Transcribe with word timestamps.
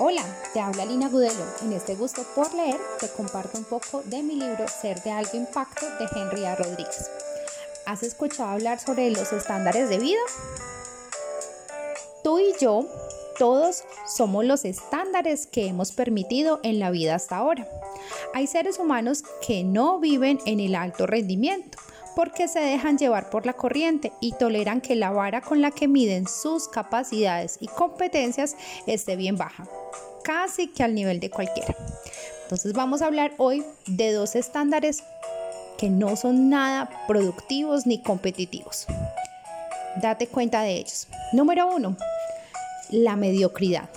Hola, 0.00 0.24
te 0.52 0.58
habla 0.58 0.84
Lina 0.84 1.08
Gudelo. 1.08 1.44
En 1.62 1.72
este 1.72 1.94
gusto 1.94 2.24
por 2.34 2.52
leer 2.52 2.80
te 2.98 3.08
comparto 3.10 3.56
un 3.56 3.62
poco 3.62 4.02
de 4.06 4.24
mi 4.24 4.34
libro 4.34 4.66
Ser 4.66 5.00
de 5.04 5.12
alto 5.12 5.36
impacto 5.36 5.86
de 6.00 6.08
Henry 6.12 6.44
A. 6.46 6.56
Rodríguez. 6.56 7.08
¿Has 7.86 8.02
escuchado 8.02 8.50
hablar 8.50 8.80
sobre 8.80 9.08
los 9.10 9.32
estándares 9.32 9.88
de 9.88 10.00
vida? 10.00 10.18
Tú 12.24 12.40
y 12.40 12.52
yo, 12.60 12.88
todos 13.38 13.84
somos 14.04 14.44
los 14.44 14.64
estándares 14.64 15.46
que 15.46 15.68
hemos 15.68 15.92
permitido 15.92 16.58
en 16.64 16.80
la 16.80 16.90
vida 16.90 17.14
hasta 17.14 17.36
ahora. 17.36 17.68
Hay 18.34 18.48
seres 18.48 18.80
humanos 18.80 19.22
que 19.46 19.62
no 19.62 20.00
viven 20.00 20.40
en 20.44 20.58
el 20.58 20.74
alto 20.74 21.06
rendimiento 21.06 21.78
porque 22.14 22.48
se 22.48 22.60
dejan 22.60 22.98
llevar 22.98 23.30
por 23.30 23.46
la 23.46 23.52
corriente 23.52 24.12
y 24.20 24.32
toleran 24.32 24.80
que 24.80 24.94
la 24.94 25.10
vara 25.10 25.40
con 25.40 25.60
la 25.60 25.70
que 25.70 25.88
miden 25.88 26.28
sus 26.28 26.68
capacidades 26.68 27.58
y 27.60 27.68
competencias 27.68 28.56
esté 28.86 29.16
bien 29.16 29.36
baja, 29.36 29.64
casi 30.22 30.68
que 30.68 30.82
al 30.82 30.94
nivel 30.94 31.20
de 31.20 31.30
cualquiera. 31.30 31.74
Entonces 32.42 32.72
vamos 32.72 33.02
a 33.02 33.06
hablar 33.06 33.32
hoy 33.38 33.64
de 33.86 34.12
dos 34.12 34.34
estándares 34.34 35.02
que 35.78 35.90
no 35.90 36.16
son 36.16 36.50
nada 36.50 36.88
productivos 37.06 37.86
ni 37.86 38.00
competitivos. 38.02 38.86
Date 39.96 40.26
cuenta 40.26 40.62
de 40.62 40.74
ellos. 40.74 41.08
Número 41.32 41.68
uno, 41.74 41.96
la 42.90 43.16
mediocridad. 43.16 43.88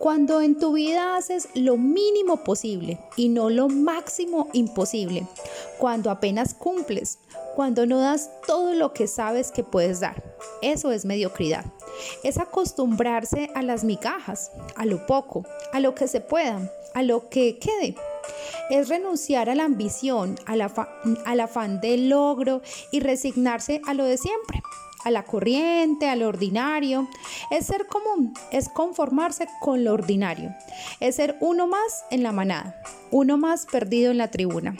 Cuando 0.00 0.40
en 0.40 0.58
tu 0.58 0.72
vida 0.72 1.18
haces 1.18 1.50
lo 1.52 1.76
mínimo 1.76 2.42
posible 2.42 2.98
y 3.16 3.28
no 3.28 3.50
lo 3.50 3.68
máximo 3.68 4.48
imposible, 4.54 5.26
cuando 5.76 6.10
apenas 6.10 6.54
cumples, 6.54 7.18
cuando 7.54 7.84
no 7.84 8.00
das 8.00 8.30
todo 8.46 8.72
lo 8.72 8.94
que 8.94 9.06
sabes 9.06 9.50
que 9.50 9.62
puedes 9.62 10.00
dar, 10.00 10.24
eso 10.62 10.90
es 10.90 11.04
mediocridad. 11.04 11.66
Es 12.24 12.38
acostumbrarse 12.38 13.50
a 13.54 13.60
las 13.60 13.84
migajas, 13.84 14.50
a 14.74 14.86
lo 14.86 15.04
poco, 15.04 15.44
a 15.74 15.80
lo 15.80 15.94
que 15.94 16.08
se 16.08 16.22
pueda, 16.22 16.72
a 16.94 17.02
lo 17.02 17.28
que 17.28 17.58
quede. 17.58 17.94
Es 18.70 18.88
renunciar 18.88 19.50
a 19.50 19.54
la 19.54 19.64
ambición, 19.64 20.36
al, 20.46 20.62
afán 21.40 21.82
de 21.82 21.98
logro 21.98 22.62
y 22.90 23.00
resignarse 23.00 23.82
a 23.86 23.92
lo 23.92 24.06
de 24.06 24.16
siempre 24.16 24.62
a 25.04 25.10
la 25.10 25.24
corriente, 25.24 26.08
a 26.08 26.16
lo 26.16 26.28
ordinario. 26.28 27.08
Es 27.50 27.66
ser 27.66 27.86
común, 27.86 28.34
es 28.52 28.68
conformarse 28.68 29.48
con 29.60 29.84
lo 29.84 29.92
ordinario. 29.92 30.54
Es 31.00 31.16
ser 31.16 31.36
uno 31.40 31.66
más 31.66 32.04
en 32.10 32.22
la 32.22 32.32
manada, 32.32 32.80
uno 33.10 33.38
más 33.38 33.66
perdido 33.66 34.10
en 34.10 34.18
la 34.18 34.30
tribuna. 34.30 34.76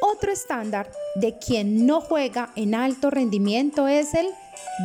Otro 0.00 0.32
estándar 0.32 0.90
de 1.14 1.38
quien 1.38 1.86
no 1.86 2.00
juega 2.00 2.50
en 2.56 2.74
alto 2.74 3.10
rendimiento 3.10 3.88
es 3.88 4.14
el 4.14 4.28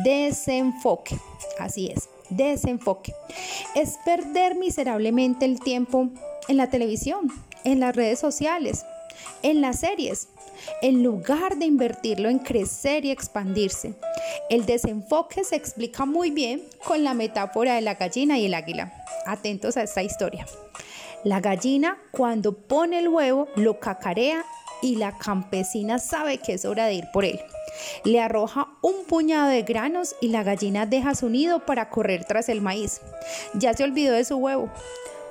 desenfoque. 0.04 1.18
Así 1.58 1.88
es, 1.88 2.08
desenfoque. 2.30 3.14
Es 3.74 3.98
perder 4.04 4.54
miserablemente 4.54 5.44
el 5.44 5.60
tiempo 5.60 6.08
en 6.48 6.56
la 6.56 6.70
televisión, 6.70 7.32
en 7.64 7.80
las 7.80 7.94
redes 7.96 8.18
sociales, 8.18 8.84
en 9.42 9.60
las 9.60 9.80
series, 9.80 10.28
en 10.82 11.02
lugar 11.02 11.56
de 11.56 11.66
invertirlo 11.66 12.28
en 12.28 12.38
crecer 12.38 13.04
y 13.04 13.10
expandirse. 13.10 13.94
El 14.50 14.66
desenfoque 14.66 15.44
se 15.44 15.56
explica 15.56 16.04
muy 16.04 16.30
bien 16.30 16.62
con 16.84 17.04
la 17.04 17.14
metáfora 17.14 17.74
de 17.74 17.80
la 17.80 17.94
gallina 17.94 18.38
y 18.38 18.46
el 18.46 18.54
águila. 18.54 18.92
Atentos 19.26 19.76
a 19.76 19.82
esta 19.82 20.02
historia. 20.02 20.46
La 21.24 21.40
gallina 21.40 21.98
cuando 22.12 22.52
pone 22.52 23.00
el 23.00 23.08
huevo 23.08 23.48
lo 23.56 23.80
cacarea 23.80 24.44
y 24.82 24.96
la 24.96 25.18
campesina 25.18 25.98
sabe 25.98 26.38
que 26.38 26.54
es 26.54 26.64
hora 26.64 26.86
de 26.86 26.94
ir 26.94 27.04
por 27.12 27.24
él. 27.24 27.40
Le 28.04 28.20
arroja 28.20 28.68
un 28.82 29.04
puñado 29.06 29.48
de 29.48 29.62
granos 29.62 30.14
y 30.20 30.28
la 30.28 30.42
gallina 30.42 30.86
deja 30.86 31.14
su 31.14 31.28
nido 31.28 31.66
para 31.66 31.90
correr 31.90 32.24
tras 32.24 32.48
el 32.48 32.60
maíz. 32.60 33.00
Ya 33.54 33.74
se 33.74 33.84
olvidó 33.84 34.14
de 34.14 34.24
su 34.24 34.36
huevo. 34.36 34.70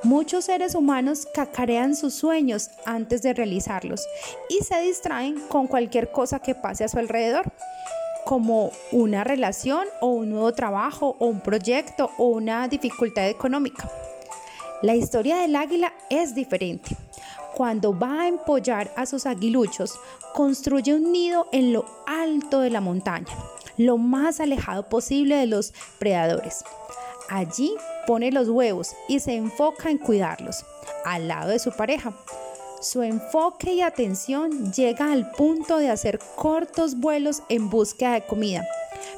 Muchos 0.03 0.45
seres 0.45 0.75
humanos 0.75 1.27
cacarean 1.33 1.95
sus 1.95 2.13
sueños 2.13 2.69
antes 2.85 3.23
de 3.23 3.33
realizarlos 3.33 4.05
y 4.47 4.63
se 4.63 4.79
distraen 4.81 5.39
con 5.49 5.65
cualquier 5.65 6.11
cosa 6.11 6.39
que 6.39 6.53
pase 6.53 6.83
a 6.83 6.87
su 6.87 6.99
alrededor, 6.99 7.51
como 8.23 8.71
una 8.91 9.23
relación 9.23 9.87
o 9.99 10.07
un 10.07 10.29
nuevo 10.29 10.53
trabajo 10.53 11.15
o 11.19 11.25
un 11.25 11.41
proyecto 11.41 12.11
o 12.17 12.27
una 12.27 12.67
dificultad 12.67 13.27
económica. 13.27 13.89
La 14.83 14.95
historia 14.95 15.37
del 15.37 15.55
águila 15.55 15.91
es 16.11 16.35
diferente. 16.35 16.95
Cuando 17.55 17.97
va 17.97 18.21
a 18.21 18.27
empollar 18.27 18.91
a 18.95 19.07
sus 19.07 19.25
aguiluchos, 19.25 19.99
construye 20.35 20.93
un 20.93 21.11
nido 21.11 21.47
en 21.51 21.73
lo 21.73 21.85
alto 22.05 22.59
de 22.59 22.69
la 22.69 22.81
montaña, 22.81 23.33
lo 23.77 23.97
más 23.97 24.39
alejado 24.39 24.87
posible 24.89 25.37
de 25.37 25.47
los 25.47 25.73
predadores. 25.97 26.63
Allí 27.29 27.75
pone 28.05 28.31
los 28.31 28.47
huevos 28.47 28.95
y 29.07 29.19
se 29.19 29.35
enfoca 29.35 29.89
en 29.89 29.97
cuidarlos, 29.97 30.65
al 31.03 31.27
lado 31.27 31.49
de 31.49 31.59
su 31.59 31.71
pareja. 31.71 32.13
Su 32.79 33.01
enfoque 33.01 33.73
y 33.73 33.81
atención 33.81 34.71
llega 34.71 35.11
al 35.11 35.31
punto 35.31 35.77
de 35.77 35.89
hacer 35.89 36.19
cortos 36.35 36.99
vuelos 36.99 37.41
en 37.49 37.69
búsqueda 37.69 38.13
de 38.13 38.25
comida, 38.25 38.65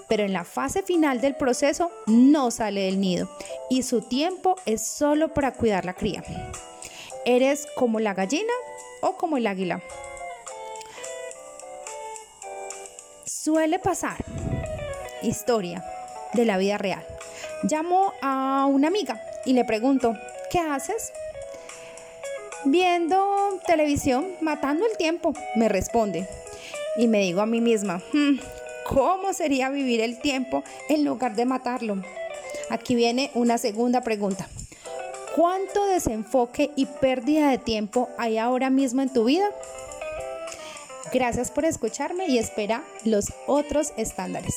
pero 0.07 0.23
en 0.23 0.33
la 0.33 0.43
fase 0.43 0.81
final 0.81 1.21
del 1.21 1.35
proceso 1.35 1.91
no 2.07 2.51
sale 2.51 2.85
del 2.85 2.99
nido 2.99 3.29
y 3.69 3.83
su 3.83 4.01
tiempo 4.01 4.55
es 4.65 4.81
solo 4.81 5.33
para 5.33 5.53
cuidar 5.53 5.85
la 5.85 5.93
cría. 5.93 6.23
¿Eres 7.25 7.67
como 7.75 7.99
la 7.99 8.13
gallina 8.13 8.53
o 9.01 9.17
como 9.17 9.37
el 9.37 9.45
águila? 9.45 9.83
Suele 13.25 13.77
pasar 13.77 14.17
historia 15.21 15.83
de 16.33 16.45
la 16.45 16.57
vida 16.57 16.77
real. 16.77 17.05
Llamo 17.63 18.13
a 18.21 18.67
una 18.69 18.87
amiga 18.87 19.21
y 19.45 19.53
le 19.53 19.65
pregunto, 19.65 20.15
¿qué 20.49 20.59
haces? 20.59 21.11
Viendo 22.63 23.59
televisión, 23.65 24.27
matando 24.41 24.85
el 24.85 24.95
tiempo, 24.97 25.33
me 25.55 25.67
responde. 25.67 26.27
Y 26.97 27.07
me 27.07 27.19
digo 27.19 27.41
a 27.41 27.45
mí 27.45 27.59
misma, 27.59 28.01
hmm, 28.13 28.39
¿cómo 28.87 29.33
sería 29.33 29.69
vivir 29.69 29.99
el 29.99 30.19
tiempo 30.19 30.63
en 30.87 31.03
lugar 31.03 31.35
de 31.35 31.45
matarlo? 31.45 32.01
Aquí 32.69 32.95
viene 32.95 33.29
una 33.33 33.57
segunda 33.57 34.01
pregunta. 34.01 34.47
¿Cuánto 35.35 35.85
desenfoque 35.85 36.71
y 36.75 36.85
pérdida 36.85 37.49
de 37.49 37.57
tiempo 37.57 38.09
hay 38.17 38.37
ahora 38.37 38.69
mismo 38.69 39.01
en 39.01 39.11
tu 39.11 39.25
vida? 39.25 39.49
Gracias 41.13 41.51
por 41.51 41.65
escucharme 41.65 42.27
y 42.27 42.37
espera 42.37 42.83
los 43.03 43.33
otros 43.47 43.93
estándares. 43.97 44.55